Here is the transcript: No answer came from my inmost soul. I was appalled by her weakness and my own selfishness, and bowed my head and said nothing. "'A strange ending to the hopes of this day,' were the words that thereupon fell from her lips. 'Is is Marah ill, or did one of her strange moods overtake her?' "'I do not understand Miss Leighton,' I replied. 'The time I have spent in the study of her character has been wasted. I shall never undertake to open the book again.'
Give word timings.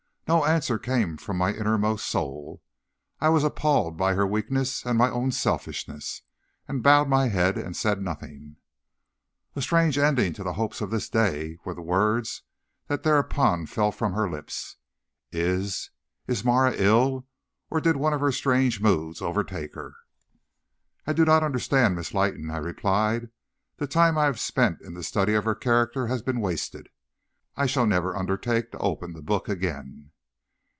No 0.27 0.45
answer 0.45 0.79
came 0.79 1.17
from 1.17 1.35
my 1.35 1.51
inmost 1.53 2.05
soul. 2.07 2.61
I 3.19 3.27
was 3.27 3.43
appalled 3.43 3.97
by 3.97 4.13
her 4.13 4.25
weakness 4.25 4.85
and 4.85 4.97
my 4.97 5.09
own 5.09 5.33
selfishness, 5.33 6.21
and 6.69 6.81
bowed 6.81 7.09
my 7.09 7.27
head 7.27 7.57
and 7.57 7.75
said 7.75 8.01
nothing. 8.01 8.55
"'A 9.57 9.61
strange 9.61 9.97
ending 9.97 10.31
to 10.31 10.41
the 10.45 10.53
hopes 10.53 10.79
of 10.79 10.89
this 10.89 11.09
day,' 11.09 11.57
were 11.65 11.73
the 11.73 11.81
words 11.81 12.43
that 12.87 13.03
thereupon 13.03 13.65
fell 13.65 13.91
from 13.91 14.13
her 14.13 14.29
lips. 14.31 14.77
'Is 15.33 15.89
is 16.27 16.45
Marah 16.45 16.75
ill, 16.77 17.27
or 17.69 17.81
did 17.81 17.97
one 17.97 18.13
of 18.13 18.21
her 18.21 18.31
strange 18.31 18.79
moods 18.79 19.21
overtake 19.21 19.75
her?' 19.75 19.95
"'I 21.05 21.11
do 21.11 21.25
not 21.25 21.43
understand 21.43 21.93
Miss 21.97 22.13
Leighton,' 22.13 22.49
I 22.51 22.57
replied. 22.59 23.27
'The 23.79 23.87
time 23.87 24.17
I 24.17 24.25
have 24.27 24.39
spent 24.39 24.79
in 24.79 24.93
the 24.93 25.03
study 25.03 25.33
of 25.33 25.43
her 25.43 25.55
character 25.55 26.07
has 26.07 26.21
been 26.21 26.39
wasted. 26.39 26.87
I 27.57 27.65
shall 27.65 27.85
never 27.85 28.15
undertake 28.15 28.71
to 28.71 28.77
open 28.77 29.11
the 29.11 29.21
book 29.21 29.49
again.' 29.49 30.07